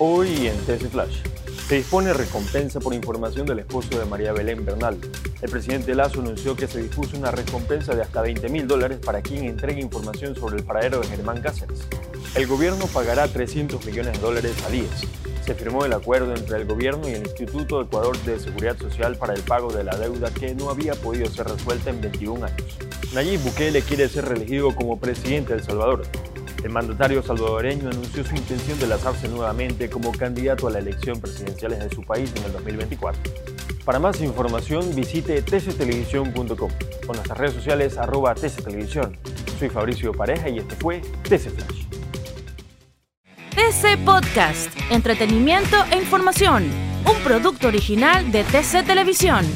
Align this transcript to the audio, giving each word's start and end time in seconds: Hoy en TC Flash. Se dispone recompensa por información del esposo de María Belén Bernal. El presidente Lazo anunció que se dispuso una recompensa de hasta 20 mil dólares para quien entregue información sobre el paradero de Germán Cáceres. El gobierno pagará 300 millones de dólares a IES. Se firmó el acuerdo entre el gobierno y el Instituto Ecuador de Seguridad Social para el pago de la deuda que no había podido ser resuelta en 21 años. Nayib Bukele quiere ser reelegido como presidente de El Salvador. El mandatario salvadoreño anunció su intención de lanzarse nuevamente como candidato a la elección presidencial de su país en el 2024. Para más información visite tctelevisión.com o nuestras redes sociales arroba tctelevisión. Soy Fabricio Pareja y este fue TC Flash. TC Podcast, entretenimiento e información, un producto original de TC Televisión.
Hoy 0.00 0.46
en 0.46 0.56
TC 0.58 0.90
Flash. 0.90 1.22
Se 1.66 1.74
dispone 1.74 2.12
recompensa 2.12 2.78
por 2.78 2.94
información 2.94 3.46
del 3.46 3.58
esposo 3.58 3.98
de 3.98 4.04
María 4.04 4.32
Belén 4.32 4.64
Bernal. 4.64 4.96
El 5.42 5.50
presidente 5.50 5.92
Lazo 5.92 6.20
anunció 6.20 6.54
que 6.54 6.68
se 6.68 6.80
dispuso 6.80 7.16
una 7.16 7.32
recompensa 7.32 7.96
de 7.96 8.02
hasta 8.02 8.22
20 8.22 8.48
mil 8.48 8.68
dólares 8.68 9.00
para 9.04 9.22
quien 9.22 9.44
entregue 9.44 9.80
información 9.80 10.36
sobre 10.36 10.58
el 10.58 10.62
paradero 10.62 11.00
de 11.00 11.08
Germán 11.08 11.40
Cáceres. 11.40 11.88
El 12.36 12.46
gobierno 12.46 12.86
pagará 12.86 13.26
300 13.26 13.84
millones 13.84 14.12
de 14.12 14.20
dólares 14.20 14.54
a 14.68 14.72
IES. 14.72 15.08
Se 15.44 15.54
firmó 15.56 15.84
el 15.84 15.92
acuerdo 15.92 16.32
entre 16.32 16.58
el 16.58 16.64
gobierno 16.64 17.08
y 17.08 17.14
el 17.14 17.26
Instituto 17.26 17.82
Ecuador 17.82 18.16
de 18.18 18.38
Seguridad 18.38 18.78
Social 18.78 19.16
para 19.16 19.34
el 19.34 19.42
pago 19.42 19.72
de 19.72 19.82
la 19.82 19.96
deuda 19.96 20.30
que 20.30 20.54
no 20.54 20.70
había 20.70 20.94
podido 20.94 21.28
ser 21.28 21.48
resuelta 21.48 21.90
en 21.90 22.00
21 22.00 22.46
años. 22.46 22.78
Nayib 23.14 23.40
Bukele 23.40 23.82
quiere 23.82 24.08
ser 24.08 24.26
reelegido 24.26 24.76
como 24.76 25.00
presidente 25.00 25.54
de 25.54 25.58
El 25.58 25.64
Salvador. 25.64 26.02
El 26.62 26.70
mandatario 26.70 27.22
salvadoreño 27.22 27.88
anunció 27.88 28.24
su 28.24 28.34
intención 28.34 28.78
de 28.80 28.88
lanzarse 28.88 29.28
nuevamente 29.28 29.88
como 29.88 30.12
candidato 30.12 30.66
a 30.66 30.70
la 30.70 30.80
elección 30.80 31.20
presidencial 31.20 31.78
de 31.78 31.88
su 31.90 32.02
país 32.02 32.32
en 32.36 32.44
el 32.44 32.52
2024. 32.52 33.22
Para 33.84 33.98
más 33.98 34.20
información 34.20 34.94
visite 34.94 35.40
tctelevisión.com 35.40 36.70
o 37.06 37.12
nuestras 37.12 37.38
redes 37.38 37.54
sociales 37.54 37.96
arroba 37.96 38.34
tctelevisión. 38.34 39.16
Soy 39.58 39.70
Fabricio 39.70 40.12
Pareja 40.12 40.48
y 40.48 40.58
este 40.58 40.74
fue 40.76 41.00
TC 41.22 41.50
Flash. 41.50 41.84
TC 43.54 44.04
Podcast, 44.04 44.70
entretenimiento 44.90 45.76
e 45.90 45.96
información, 45.96 46.64
un 47.06 47.16
producto 47.24 47.68
original 47.68 48.30
de 48.30 48.44
TC 48.44 48.84
Televisión. 48.84 49.46